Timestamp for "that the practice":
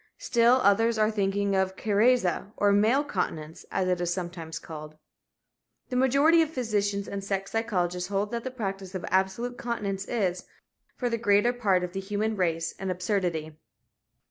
8.31-8.95